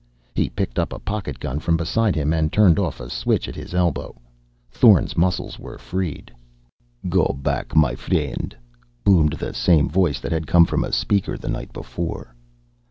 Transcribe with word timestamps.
He 0.33 0.49
picked 0.49 0.79
up 0.79 0.93
a 0.93 0.97
pocket 0.99 1.37
gun 1.39 1.59
from 1.59 1.77
beside 1.77 2.15
him 2.15 2.33
and 2.33 2.51
turned 2.51 2.79
off 2.79 2.99
a 2.99 3.07
switch 3.07 3.47
at 3.47 3.53
his 3.53 3.75
elbow. 3.75 4.15
Thorn's 4.71 5.15
muscles 5.15 5.59
were 5.59 5.77
freed. 5.77 6.31
"Go 7.07 7.37
back, 7.39 7.75
my 7.75 7.93
friendt," 7.93 8.55
boomed 9.03 9.33
the 9.33 9.53
same 9.53 9.87
voice 9.87 10.19
that 10.19 10.31
had 10.31 10.47
come 10.47 10.65
from 10.65 10.83
a 10.83 10.91
speaker 10.91 11.37
the 11.37 11.49
night 11.49 11.71
before. 11.71 12.33